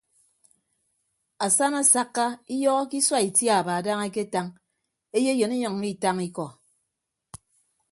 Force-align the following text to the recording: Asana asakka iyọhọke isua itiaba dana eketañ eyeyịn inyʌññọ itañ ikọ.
Asana 1.45 1.77
asakka 1.83 2.25
iyọhọke 2.55 2.95
isua 2.99 3.19
itiaba 3.29 3.73
dana 3.85 4.03
eketañ 4.09 4.47
eyeyịn 5.17 5.51
inyʌññọ 5.55 5.87
itañ 5.93 6.17
ikọ. 6.27 6.45